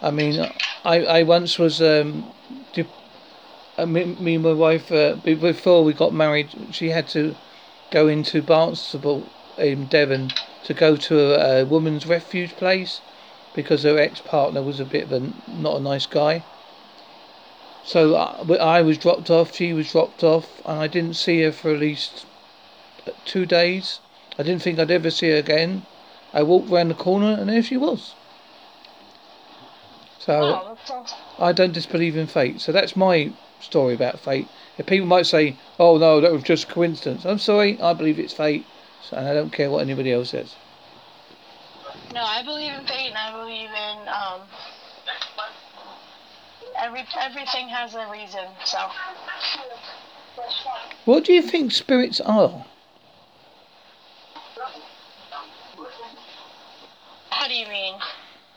[0.00, 0.40] I mean,
[0.86, 2.24] I I once was um,
[3.76, 6.48] uh, me, me and my wife uh, before we got married.
[6.70, 7.34] She had to
[7.90, 9.22] go into Barnstaple
[9.58, 10.30] in Devon
[10.64, 13.00] to go to a, a woman's refuge place
[13.54, 16.42] because her ex-partner was a bit of a not a nice guy.
[17.84, 21.42] So uh, I, I was dropped off, she was dropped off, and I didn't see
[21.42, 22.26] her for at least
[23.24, 24.00] two days.
[24.38, 25.82] I didn't think I'd ever see her again.
[26.32, 28.14] I walked round the corner, and there she was.
[30.18, 31.06] So oh,
[31.38, 32.60] I don't disbelieve in fate.
[32.60, 34.48] So that's my story about fate.
[34.78, 37.78] If people might say, "Oh no, that was just coincidence," I'm sorry.
[37.80, 38.64] I believe it's fate,
[39.10, 40.54] and I don't care what anybody else says.
[42.14, 44.40] No, I believe in fate, and I believe in um,
[46.78, 48.44] every everything has a reason.
[48.64, 48.78] So.
[51.04, 52.64] What do you think spirits are?
[57.30, 57.94] How do you mean?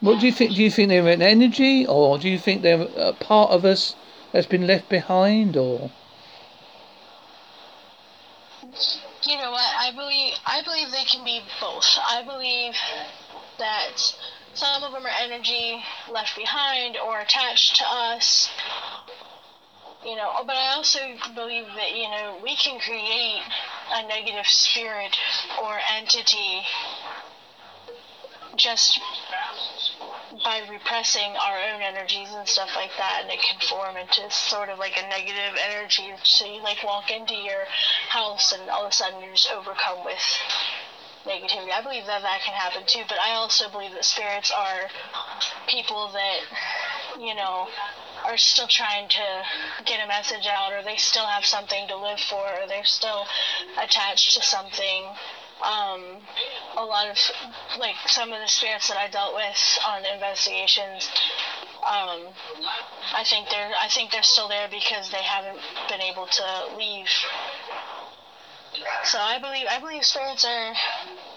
[0.01, 0.55] What do you think?
[0.55, 3.95] Do you think they're an energy, or do you think they're a part of us
[4.31, 5.91] that's been left behind, or?
[9.27, 9.75] You know what?
[9.79, 11.97] I believe I believe they can be both.
[12.07, 12.75] I believe
[13.57, 13.97] that
[14.53, 18.49] some of them are energy left behind or attached to us.
[20.05, 20.99] You know, but I also
[21.33, 23.41] believe that, you know, we can create
[23.91, 25.17] a negative spirit
[25.59, 26.61] or entity
[28.55, 28.99] just
[30.45, 34.69] by repressing our own energies and stuff like that and it can form into sort
[34.69, 37.65] of like a negative energy so you like walk into your
[38.09, 40.21] house and all of a sudden you're just overcome with
[41.25, 41.71] negativity.
[41.71, 44.87] I believe that that can happen too, but I also believe that spirits are
[45.67, 46.39] people that,
[47.19, 47.67] you know,
[48.23, 49.43] are still trying to
[49.85, 53.25] get a message out, or they still have something to live for, or they're still
[53.77, 55.15] attached to something.
[55.63, 56.21] Um,
[56.75, 57.17] a lot of,
[57.79, 61.09] like, some of the spirits that I dealt with on investigations,
[61.85, 62.33] um,
[63.13, 67.09] I think they're I think they're still there because they haven't been able to leave.
[69.03, 70.73] So I believe I believe spirits are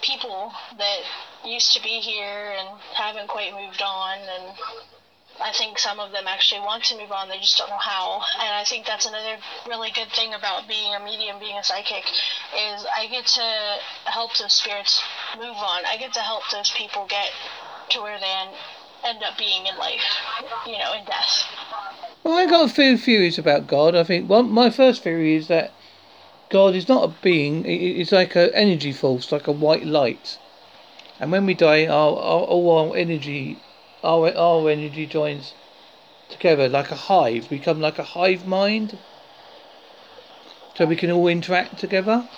[0.02, 0.98] people that
[1.44, 4.56] used to be here and haven't quite moved on and
[5.40, 8.22] I think some of them actually want to move on, they just don't know how.
[8.40, 12.04] And I think that's another really good thing about being a medium, being a psychic,
[12.04, 13.78] is I get to
[14.10, 15.02] help those spirits
[15.36, 15.84] move on.
[15.86, 17.30] I get to help those people get
[17.90, 18.34] to where they
[19.04, 20.02] end up being in life,
[20.66, 21.46] you know, in death.
[22.24, 23.94] Well, I got a few theories about God.
[23.94, 25.72] I think one, my first theory is that
[26.50, 30.38] God is not a being, it's like an energy force, like a white light.
[31.20, 33.58] And when we die, our, our, all our energy,
[34.02, 35.54] our, our energy joins
[36.28, 38.98] together like a hive, become like a hive mind.
[40.76, 42.28] So we can all interact together.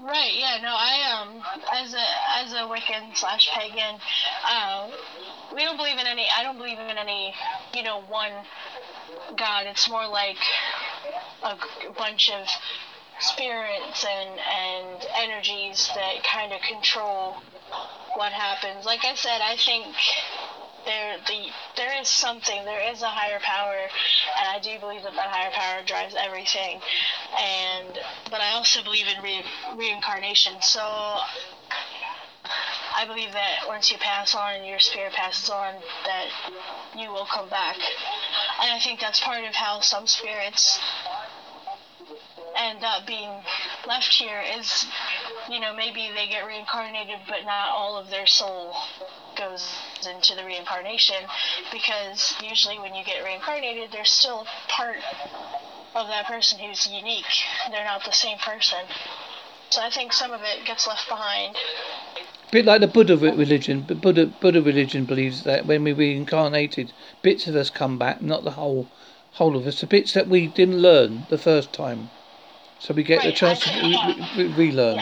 [0.00, 0.32] Right.
[0.34, 0.58] Yeah.
[0.62, 0.74] No.
[0.74, 4.00] I um as a as a Wiccan slash pagan,
[4.48, 4.88] uh,
[5.54, 6.26] we don't believe in any.
[6.36, 7.34] I don't believe in any.
[7.74, 8.32] You know, one
[9.36, 9.66] God.
[9.66, 10.38] It's more like
[11.44, 11.56] a
[11.96, 12.48] bunch of
[13.20, 17.36] spirits and and energies that kind of control
[18.14, 18.84] what happens.
[18.84, 19.94] Like I said, I think
[20.86, 23.88] there the there is something, there is a higher power,
[24.38, 26.80] and I do believe that that higher power drives everything.
[27.38, 27.98] And
[28.30, 29.44] but I also believe in re-
[29.76, 30.54] reincarnation.
[30.62, 30.80] So
[32.96, 36.28] I believe that once you pass on and your spirit passes on, that
[36.96, 37.76] you will come back.
[38.62, 40.80] And I think that's part of how some spirits
[42.58, 43.30] end up being
[43.86, 44.86] left here is,
[45.50, 48.74] you know, maybe they get reincarnated, but not all of their soul
[49.36, 49.76] goes
[50.08, 51.16] into the reincarnation
[51.70, 54.96] because usually when you get reincarnated, there's still part
[55.94, 57.24] of that person who's unique.
[57.70, 58.78] They're not the same person.
[59.70, 61.56] So I think some of it gets left behind.
[62.48, 66.92] A bit like the Buddha religion, but Buddha Buddha religion believes that when we reincarnated,
[67.22, 68.86] bits of us come back, not the whole
[69.32, 72.10] whole of us, the bits that we didn't learn the first time.
[72.78, 75.00] So we get right, the chance to re- re- relearn.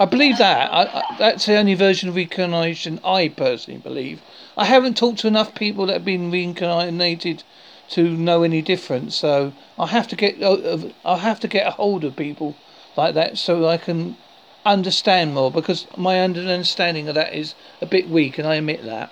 [0.00, 0.72] I believe that.
[0.72, 4.22] I, I, that's the only version of reincarnation I personally believe.
[4.56, 7.42] I haven't talked to enough people that have been reincarnated
[7.90, 9.16] to know any difference.
[9.16, 12.54] So I have to get uh, I have to get a hold of people
[12.96, 14.16] like that so I can
[14.64, 19.10] understand more because my understanding of that is a bit weak, and I admit that.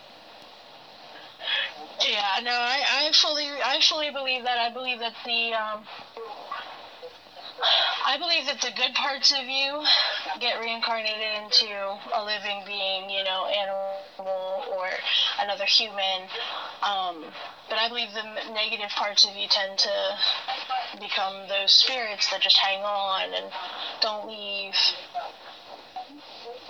[2.06, 4.58] Yeah, no, I, I fully I fully believe that.
[4.58, 5.84] I believe that the um,
[8.04, 9.82] I believe that the good parts of you
[10.40, 11.66] get reincarnated into
[12.14, 14.90] a living being, you know, animal or
[15.40, 16.28] another human.
[16.82, 17.24] Um,
[17.68, 20.18] but I believe the negative parts of you tend to
[21.00, 23.52] become those spirits that just hang on and
[24.00, 24.74] don't leave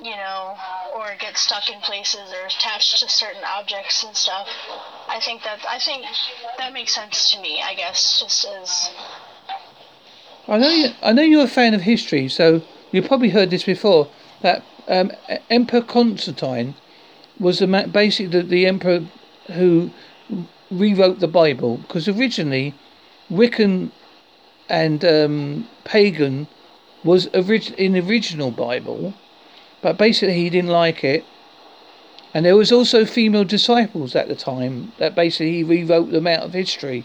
[0.03, 0.57] you know,
[0.95, 4.47] or get stuck in places or attached to certain objects and stuff.
[5.09, 6.05] I think that I think
[6.59, 7.63] that makes sense to me.
[7.63, 8.91] I guess just as.
[10.49, 10.91] I know you.
[11.03, 14.09] I know you're a fan of history, so you've probably heard this before.
[14.43, 15.11] That um,
[15.51, 16.75] Emperor Constantine
[17.39, 19.07] was the basically the, the emperor
[19.53, 19.91] who
[20.71, 22.75] rewrote the Bible because originally
[23.31, 23.91] Wiccan
[24.69, 26.49] and um, pagan
[27.05, 29.15] was orig- in the original Bible,
[29.83, 31.25] but basically he didn't like it.
[32.35, 36.43] And there was also female disciples at the time that basically he rewrote them out
[36.43, 37.05] of history.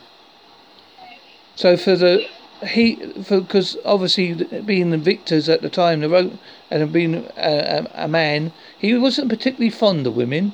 [1.55, 2.27] So for the
[2.67, 2.95] he
[3.27, 6.33] because obviously being the victors at the time, the wrote
[6.69, 10.53] and being a, a, a, man, he wasn't particularly fond of women.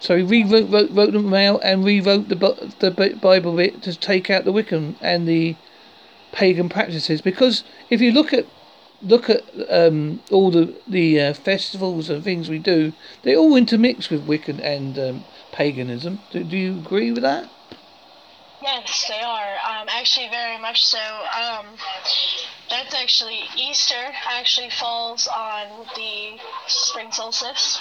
[0.00, 4.30] So he rewrote wrote, wrote them out and rewrote the the Bible bit to take
[4.30, 5.56] out the Wiccan and the
[6.32, 7.20] pagan practices.
[7.20, 8.46] Because if you look at
[9.00, 14.10] look at um, all the the uh, festivals and things we do, they all intermix
[14.10, 16.20] with Wiccan and um, paganism.
[16.30, 17.48] Do, do you agree with that?
[18.60, 19.54] Yes, they are.
[19.58, 20.98] Um, actually, very much so.
[20.98, 21.66] Um,
[22.68, 24.12] that's actually Easter.
[24.26, 27.80] Actually, falls on the spring solstice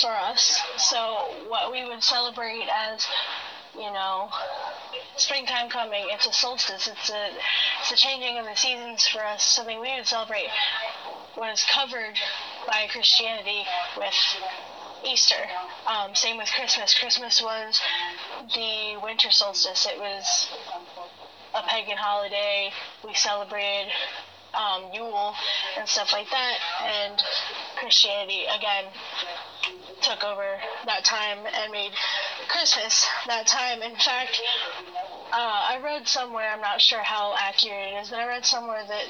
[0.00, 0.60] for us.
[0.78, 3.06] So, what we would celebrate as,
[3.74, 4.30] you know,
[5.16, 6.06] springtime coming.
[6.10, 6.88] It's a solstice.
[6.88, 7.30] It's a
[7.80, 9.44] it's a changing of the seasons for us.
[9.44, 10.48] Something we would celebrate
[11.36, 12.18] was covered
[12.66, 13.64] by Christianity
[13.98, 14.14] with
[15.06, 15.48] Easter.
[15.86, 16.98] Um, same with Christmas.
[16.98, 17.80] Christmas was
[18.54, 19.86] the winter solstice.
[19.86, 20.48] It was
[21.54, 22.70] a pagan holiday.
[23.04, 23.92] We celebrated
[24.54, 25.34] um, Yule
[25.78, 26.58] and stuff like that.
[26.84, 27.22] And
[27.76, 28.86] Christianity again
[30.02, 31.92] took over that time and made
[32.48, 33.82] Christmas that time.
[33.82, 34.40] In fact,
[35.38, 39.04] I read somewhere, I'm not sure how accurate it is, but I read somewhere that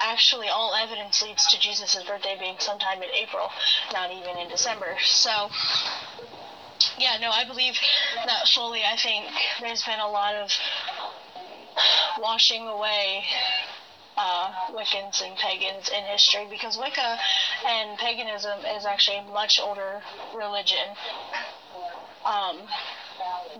[0.00, 3.50] actually all evidence leads to Jesus' birthday being sometime in April,
[3.92, 4.96] not even in December.
[5.02, 5.50] So,
[6.98, 7.74] yeah, no, I believe
[8.26, 8.84] that fully.
[8.84, 9.26] I think
[9.60, 10.52] there's been a lot of
[12.18, 13.24] washing away
[14.16, 17.18] uh, Wiccans and pagans in history because Wicca
[17.66, 20.02] and paganism is actually a much older
[20.34, 20.96] religion.
[22.24, 22.62] Um,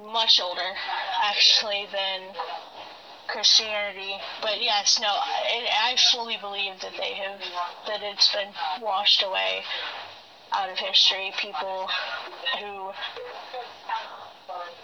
[0.00, 0.72] much older,
[1.22, 2.34] actually, than
[3.28, 4.16] Christianity.
[4.40, 7.40] But yes, no, I, fully believe that they have,
[7.86, 9.62] that it's been washed away
[10.52, 11.32] out of history.
[11.38, 11.88] People
[12.58, 12.92] who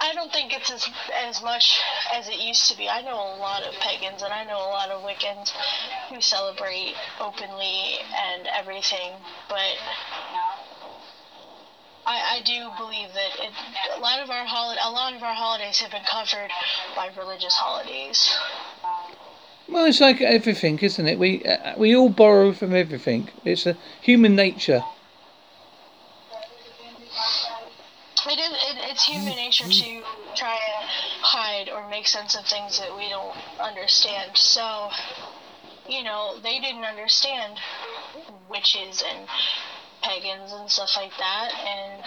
[0.00, 1.80] I don't think it's as as much
[2.12, 2.88] as it used to be.
[2.88, 5.50] I know a lot of pagans and I know a lot of Wiccans
[6.08, 9.12] who celebrate openly and everything,
[9.48, 9.78] but
[12.04, 13.52] I, I do believe that it,
[13.96, 16.50] a lot of our holi- a lot of our holidays have been covered
[16.96, 18.36] by religious holidays.
[19.68, 21.18] Well, it's like everything, isn't it?
[21.18, 23.28] We uh, we all borrow from everything.
[23.44, 24.84] It's a human nature.
[28.26, 28.52] It is.
[28.52, 30.02] It, it's human nature to
[30.34, 30.88] try and
[31.22, 34.36] hide or make sense of things that we don't understand.
[34.36, 34.90] So,
[35.88, 37.58] you know, they didn't understand
[38.48, 39.28] witches and
[40.02, 42.02] pagans and stuff like that, and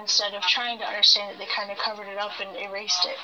[0.00, 3.16] instead of trying to understand it, they kind of covered it up and erased it.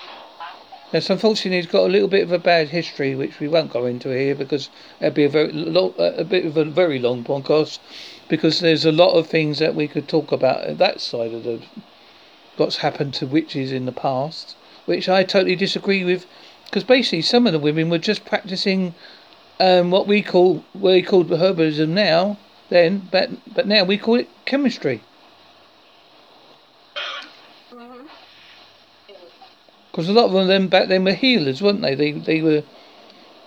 [0.93, 3.87] Yes, unfortunately, it's got a little bit of a bad history, which we won't go
[3.87, 4.69] into here because
[5.01, 7.79] it'd be a very lo- a bit of a very long podcast.
[8.29, 11.45] Because there's a lot of things that we could talk about at that side of
[11.45, 11.63] the
[12.59, 14.55] what's happened to witches in the past,
[14.85, 16.27] which I totally disagree with.
[16.67, 18.95] Because basically, some of the women were just practicing
[19.59, 22.37] um, what we call what we called herbalism now.
[22.73, 25.03] Then, but but now we call it chemistry.
[29.91, 31.95] Because a lot of them back then were healers, weren't they?
[31.95, 32.63] They they were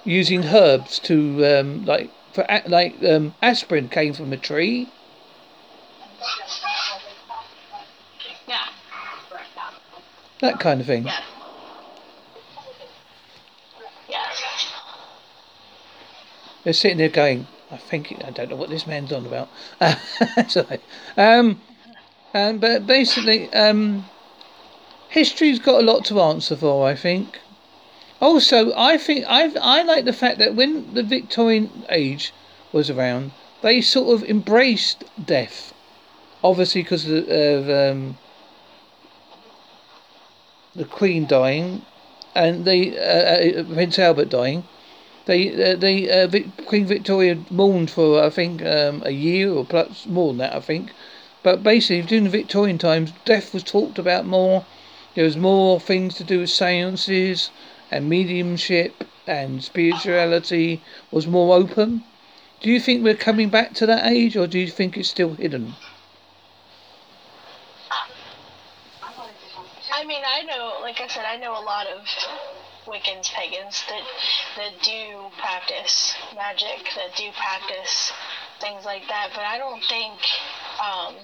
[0.04, 4.90] using herbs to um, like for like um, aspirin came from a tree.
[8.48, 8.68] Yeah.
[10.42, 11.08] That kind of thing.
[11.08, 11.24] Yeah.
[16.64, 19.50] They're sitting there going, I think I don't know what this man's on about.
[20.52, 20.80] Sorry.
[21.18, 21.62] Um,
[22.34, 24.06] um, but basically, um,
[25.10, 26.88] history's got a lot to answer for.
[26.88, 27.40] I think.
[28.22, 32.34] Also, I think I I like the fact that when the Victorian age
[32.72, 35.74] was around, they sort of embraced death,
[36.44, 38.18] obviously because of, of um,
[40.76, 41.82] the Queen dying,
[42.36, 44.66] and the uh, uh, Prince Albert dying.
[45.26, 49.66] They uh, they uh, Vic- Queen Victoria mourned for I think um, a year or
[49.66, 50.92] plus more than that I think,
[51.44, 54.66] but basically during the Victorian times, death was talked about more.
[55.16, 57.50] There was more things to do with seances
[57.90, 62.04] and mediumship and spirituality was more open.
[62.62, 65.34] Do you think we're coming back to that age, or do you think it's still
[65.34, 65.76] hidden?
[69.94, 72.06] I mean, I know, like I said, I know a lot of
[72.86, 74.04] Wiccans, pagans that
[74.58, 78.12] that do practice magic, that do practice
[78.60, 79.30] things like that.
[79.34, 80.14] But I don't think,
[80.80, 81.16] um,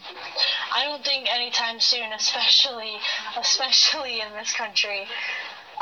[0.73, 2.97] I don't think anytime soon, especially
[3.37, 5.07] especially in this country.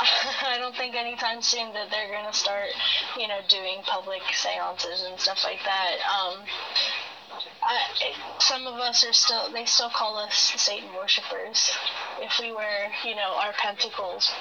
[0.00, 2.68] I don't think anytime soon that they're gonna start,
[3.18, 5.96] you know, doing public seances and stuff like that.
[6.08, 6.44] Um,
[7.62, 7.78] I,
[8.38, 11.72] some of us are still they still call us Satan worshippers.
[12.20, 14.32] If we wear, you know, our pentacles.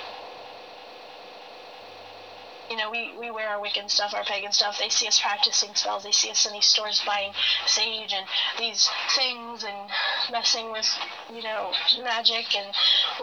[2.69, 4.77] You know, we, we wear our Wiccan stuff, our pagan stuff.
[4.79, 6.03] They see us practicing spells.
[6.03, 7.33] They see us in these stores buying
[7.65, 8.25] sage and
[8.59, 9.89] these things and
[10.31, 10.87] messing with,
[11.33, 11.71] you know,
[12.03, 12.55] magic.
[12.55, 12.73] And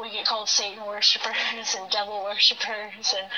[0.00, 3.28] we get called Satan worshippers and devil worshippers and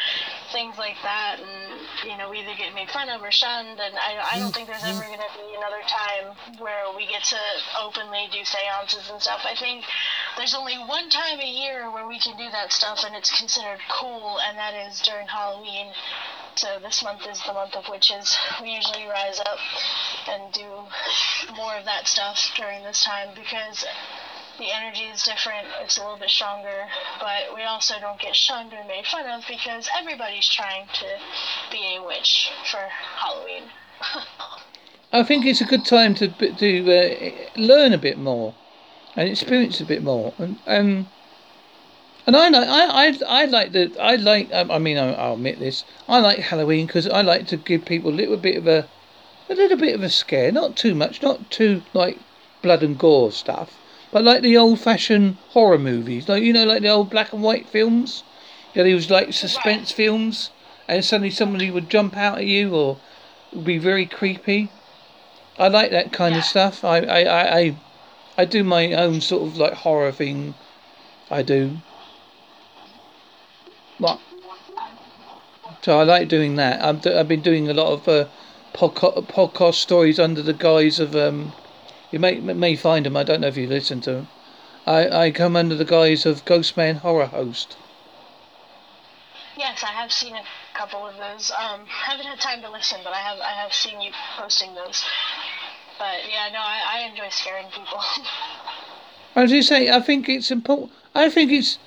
[0.52, 1.40] things like that.
[1.40, 3.78] And, you know, we either get made fun of or shunned.
[3.78, 7.22] And I, I don't think there's ever going to be another time where we get
[7.24, 7.40] to
[7.80, 9.40] openly do seances and stuff.
[9.44, 9.84] I think
[10.36, 13.78] there's only one time a year where we can do that stuff and it's considered
[13.90, 15.92] cool, and that is during Halloween.
[16.54, 18.36] So this month is the month of witches.
[18.60, 19.58] We usually rise up
[20.28, 20.86] and do
[21.54, 23.84] more of that stuff during this time because
[24.58, 26.88] the energy is different, it's a little bit stronger,
[27.20, 31.06] but we also don't get shunned or made fun of because everybody's trying to
[31.70, 33.70] be a witch for Halloween.
[35.12, 38.54] I think it's a good time to to uh, learn a bit more
[39.16, 40.34] and experience a bit more.
[40.38, 41.08] And um,
[42.28, 45.32] and I like I I I like the I like um, I mean I, I'll
[45.32, 48.66] admit this I like Halloween because I like to give people a little bit of
[48.66, 48.86] a
[49.48, 52.18] a little bit of a scare, not too much, not too like
[52.60, 53.78] blood and gore stuff,
[54.12, 57.42] but like the old fashioned horror movies, like you know like the old black and
[57.42, 58.24] white films.
[58.74, 60.50] Yeah, they was like suspense films,
[60.86, 62.98] and suddenly somebody would jump out at you or
[63.54, 64.70] would be very creepy.
[65.58, 66.40] I like that kind yeah.
[66.40, 66.84] of stuff.
[66.84, 67.76] I, I, I, I,
[68.36, 70.54] I do my own sort of like horror thing.
[71.30, 71.78] I do.
[73.98, 74.20] What?
[75.82, 76.82] So I like doing that.
[76.82, 78.28] I've, I've been doing a lot of uh,
[78.74, 81.52] podcast, podcast stories under the guise of um.
[82.10, 83.16] You may may find them.
[83.16, 84.28] I don't know if you listen to them.
[84.86, 87.76] I, I come under the guise of Ghostman Horror Host.
[89.58, 90.42] Yes, I have seen a
[90.72, 91.50] couple of those.
[91.50, 95.04] Um, haven't had time to listen, but I have I have seen you posting those.
[95.98, 98.00] But yeah, no, I, I enjoy scaring people.
[99.34, 100.92] As you say, I think it's important.
[101.14, 101.78] I think it's,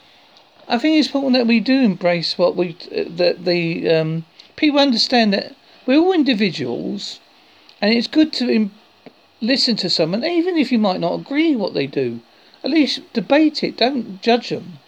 [0.67, 5.33] I think it's important that we do embrace what we that the um, people understand
[5.33, 5.55] that
[5.85, 7.19] we're all individuals,
[7.81, 8.71] and it's good to Im-
[9.41, 12.21] listen to someone, even if you might not agree what they do.
[12.63, 13.77] At least debate it.
[13.77, 14.79] Don't judge them.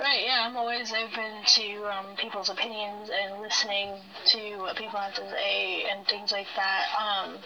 [0.00, 3.94] Right, yeah, I'm always open to um, people's opinions and listening
[4.26, 6.84] to what people have to say and things like that.
[6.96, 7.38] Um,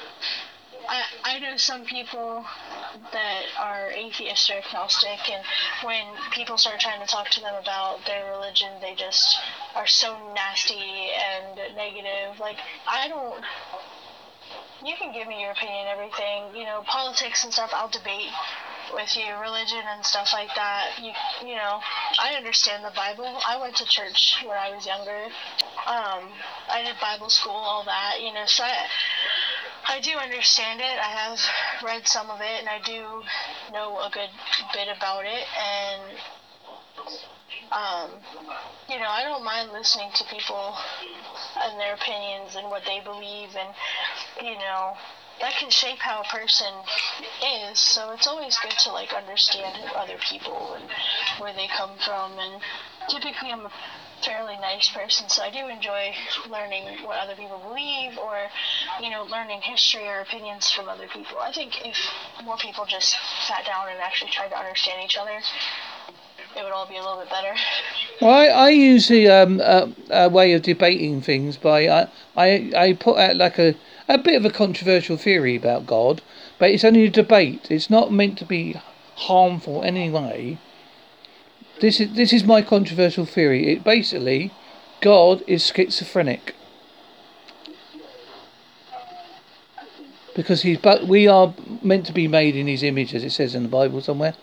[0.89, 2.45] I, I know some people
[3.13, 5.45] that are atheist or agnostic, and
[5.85, 9.39] when people start trying to talk to them about their religion, they just
[9.75, 12.39] are so nasty and negative.
[12.41, 12.57] Like,
[12.89, 13.43] I don't.
[14.85, 16.55] you can give me your opinion, everything.
[16.55, 17.71] You know, politics and stuff.
[17.75, 18.31] I'll debate
[18.95, 20.99] with you, religion and stuff like that.
[21.01, 21.13] You,
[21.47, 21.81] you know,
[22.19, 23.39] I understand the Bible.
[23.47, 25.27] I went to church when I was younger.
[25.87, 26.33] Um,
[26.69, 28.19] I did Bible school, all that.
[28.21, 28.87] You know, so I,
[29.91, 30.99] I do understand it.
[31.03, 31.41] I have
[31.83, 33.25] read some of it, and I do
[33.73, 34.31] know a good
[34.73, 35.45] bit about it.
[35.59, 36.03] And
[37.73, 38.11] um,
[38.89, 40.77] you know, I don't mind listening to people
[41.59, 43.75] and their opinions and what they believe, and
[44.41, 44.95] you know,
[45.41, 46.73] that can shape how a person
[47.43, 47.81] is.
[47.81, 50.85] So it's always good to like understand other people and
[51.41, 52.39] where they come from.
[52.39, 52.63] And
[53.09, 53.73] typically, I'm a
[54.25, 56.15] fairly nice person, so I do enjoy
[56.51, 58.49] learning what other people believe or,
[59.01, 61.39] you know, learning history or opinions from other people.
[61.41, 61.97] I think if
[62.45, 63.17] more people just
[63.47, 65.41] sat down and actually tried to understand each other,
[66.57, 67.55] it would all be a little bit better.
[68.21, 72.73] Well, I, I use the um, uh, uh, way of debating things by I, I
[72.77, 73.75] I put out like a
[74.09, 76.21] a bit of a controversial theory about God,
[76.59, 77.71] but it's only a debate.
[77.71, 78.81] It's not meant to be
[79.15, 80.19] harmful anyway.
[80.41, 80.59] any way.
[81.81, 83.73] This is this is my controversial theory.
[83.73, 84.53] It basically,
[85.01, 86.55] God is schizophrenic
[90.35, 93.55] because he's but we are meant to be made in His image, as it says
[93.55, 94.35] in the Bible somewhere.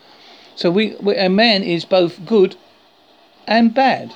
[0.54, 2.56] So we, we a man is both good
[3.46, 4.14] and bad.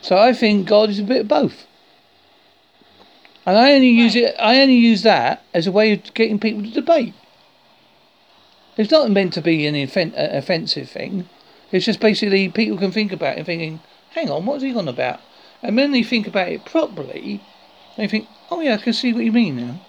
[0.00, 1.66] So I think God is a bit of both.
[3.44, 4.34] And I only use it.
[4.38, 7.14] I only use that as a way of getting people to debate.
[8.76, 11.28] It's not meant to be an offen- uh, offensive thing.
[11.72, 14.88] It's just basically people can think about it and thinking, "Hang on, what's he on
[14.88, 15.20] about?"
[15.62, 17.40] And when they think about it properly,
[17.96, 19.80] they think, "Oh yeah, I can see what you mean now."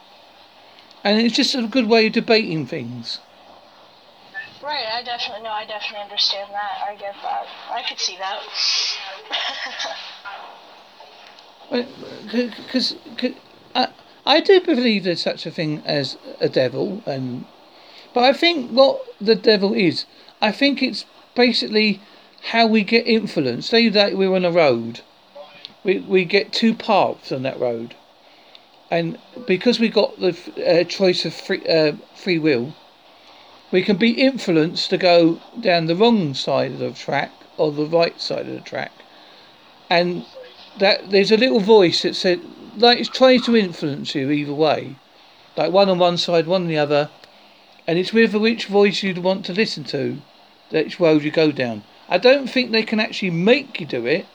[1.03, 3.19] And it's just a good way of debating things.
[4.63, 5.51] Right, I definitely know.
[5.51, 6.87] I definitely understand that.
[6.87, 7.45] I get that.
[7.69, 8.41] I could see that.
[11.69, 12.95] Because
[13.75, 13.89] I,
[14.25, 17.45] I do believe there's such a thing as a devil, and
[18.17, 20.07] but I think what the devil is,
[20.41, 21.05] I think it's
[21.35, 22.01] basically
[22.49, 23.69] how we get influenced.
[23.69, 25.01] Say that we're on a road,
[25.83, 27.93] we we get two paths on that road,
[28.89, 32.73] and because we got the uh, choice of free uh, free will,
[33.71, 37.85] we can be influenced to go down the wrong side of the track or the
[37.85, 38.93] right side of the track,
[39.91, 40.25] and
[40.79, 42.41] that there's a little voice that said
[42.77, 44.95] like it's trying to influence you either way,
[45.55, 47.11] like one on one side, one on the other,
[47.87, 50.17] and it's with which voice you'd want to listen to,
[50.69, 51.83] which road you go down.
[52.09, 54.25] I don't think they can actually make you do it.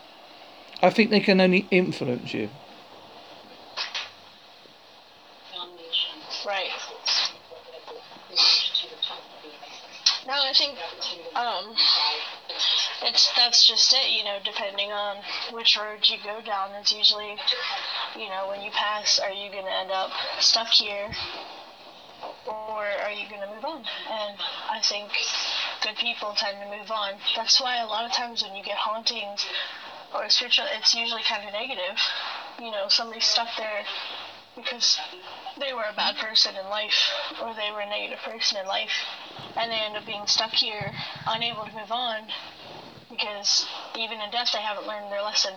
[0.83, 2.49] I think they can only influence you.
[6.45, 6.71] Right.
[10.27, 10.79] No, I think
[11.35, 11.75] um,
[13.03, 14.11] it's that's just it.
[14.11, 15.19] You know, depending on
[15.53, 17.37] which road you go down, it's usually,
[18.17, 21.11] you know, when you pass, are you gonna end up stuck here,
[22.47, 23.85] or are you gonna move on?
[24.11, 24.39] And
[24.71, 25.11] I think
[25.83, 27.15] good people tend to move on.
[27.37, 29.47] That's why a lot of times when you get hauntings
[30.15, 31.99] or spiritual, it's usually kind of negative.
[32.59, 33.85] You know, somebody's stuck there
[34.57, 34.99] because
[35.59, 37.11] they were a bad person in life
[37.41, 38.93] or they were a negative person in life
[39.57, 40.93] and they end up being stuck here
[41.27, 42.23] unable to move on
[43.11, 43.67] because
[43.99, 45.53] even in death they haven't learned their lesson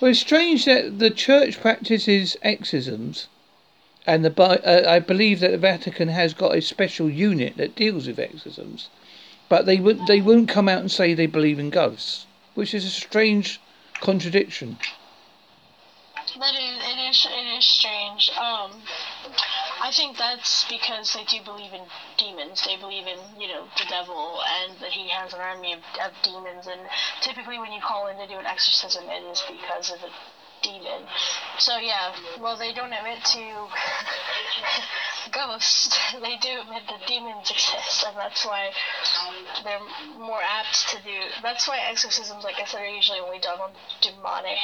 [0.00, 3.28] well it's strange that the church practices exorcisms
[4.06, 8.06] and the uh, I believe that the Vatican has got a special unit that deals
[8.06, 8.88] with exorcisms
[9.48, 12.84] but they would they won't come out and say they believe in ghosts which is
[12.84, 13.60] a strange
[14.00, 14.78] contradiction
[16.38, 18.30] that is, it is, it is strange.
[18.30, 18.80] Um,
[19.82, 21.82] I think that's because they do believe in
[22.16, 22.64] demons.
[22.64, 26.12] They believe in, you know, the devil and that he has an army of, of
[26.22, 26.66] demons.
[26.66, 26.80] And
[27.20, 30.10] typically, when you call in to do an exorcism, it is because of a
[30.62, 31.06] demon.
[31.58, 33.68] So yeah, well, they don't admit to
[35.32, 35.98] ghosts.
[36.22, 38.70] They do admit that demons exist, and that's why
[39.64, 39.80] they're
[40.18, 41.18] more apt to do.
[41.42, 44.58] That's why exorcisms, like I said, are usually only done on demonic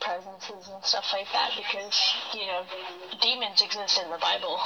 [0.00, 1.96] presences and stuff like that because
[2.34, 2.62] you know
[3.20, 4.58] demons exist in the Bible.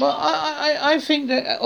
[0.00, 1.46] Well, I I, I think that